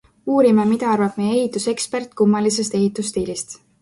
Uurime, 0.35 0.63
mida 0.69 0.87
arvab 0.93 1.19
meie 1.21 1.35
ehitusekspert 1.41 2.17
kummalisest 2.23 2.79
ehitusstiilist. 2.81 3.55